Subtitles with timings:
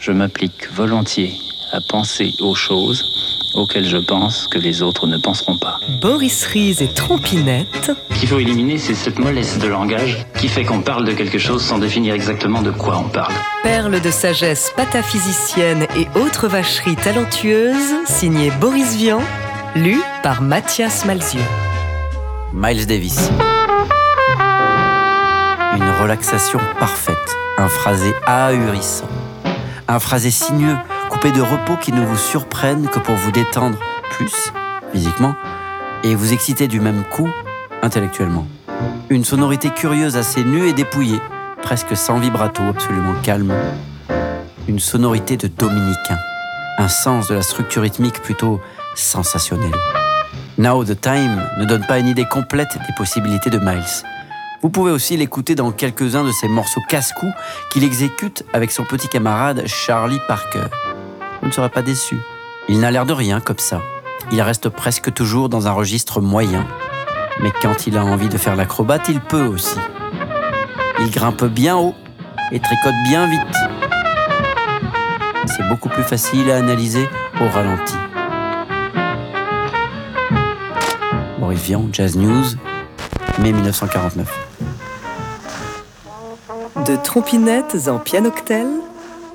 [0.00, 1.34] Je m'applique volontiers
[1.72, 3.04] à penser aux choses
[3.54, 5.78] auxquelles je pense que les autres ne penseront pas.
[6.00, 7.92] Boris Ries et Trompinette.
[8.10, 11.38] Ce qu'il faut éliminer, c'est cette mollesse de langage qui fait qu'on parle de quelque
[11.38, 13.34] chose sans définir exactement de quoi on parle.
[13.62, 19.20] Perle de sagesse pataphysicienne et autres vacheries talentueuses, signé Boris Vian,
[19.76, 21.42] lu par Mathias Malzieu.
[22.54, 23.30] Miles Davis.
[25.76, 27.16] Une relaxation parfaite,
[27.58, 29.08] un phrasé ahurissant,
[29.90, 30.76] un phrasé sinueux
[31.10, 33.76] coupé de repos qui ne vous surprennent que pour vous détendre
[34.10, 34.52] plus
[34.92, 35.34] physiquement
[36.04, 37.28] et vous exciter du même coup
[37.82, 38.46] intellectuellement.
[39.08, 41.20] Une sonorité curieuse assez nue et dépouillée,
[41.60, 43.52] presque sans vibrato, absolument calme.
[44.68, 46.18] Une sonorité de dominicain,
[46.78, 48.60] un sens de la structure rythmique plutôt
[48.94, 49.72] sensationnel.
[50.56, 54.04] Now the Time ne donne pas une idée complète des possibilités de Miles.
[54.62, 57.26] Vous pouvez aussi l'écouter dans quelques-uns de ses morceaux casse-cou
[57.72, 60.66] qu'il exécute avec son petit camarade Charlie Parker.
[61.40, 62.18] Vous ne serez pas déçu.
[62.68, 63.80] Il n'a l'air de rien comme ça.
[64.32, 66.66] Il reste presque toujours dans un registre moyen.
[67.42, 69.78] Mais quand il a envie de faire l'acrobate, il peut aussi.
[71.00, 71.94] Il grimpe bien haut
[72.52, 73.40] et tricote bien vite.
[75.46, 77.08] C'est beaucoup plus facile à analyser
[77.40, 77.96] au ralenti.
[81.38, 82.44] Maurice Vian, Jazz News,
[83.38, 84.28] mai 1949.
[86.86, 88.66] De trompinettes en pianoctel,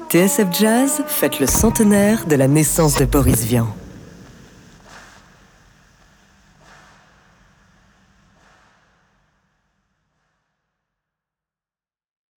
[0.09, 3.67] TSF Jazz fête le centenaire de la naissance de Boris Vian.